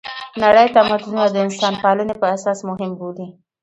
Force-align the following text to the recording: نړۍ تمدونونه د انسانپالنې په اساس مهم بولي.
نړۍ 0.43 0.67
تمدونونه 0.77 1.25
د 1.31 1.35
انسانپالنې 1.45 2.15
په 2.21 2.25
اساس 2.35 2.59
مهم 2.69 2.91
بولي. 2.99 3.27